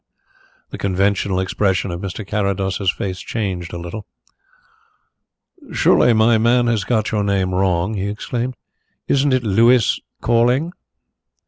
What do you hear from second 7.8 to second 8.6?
he explained.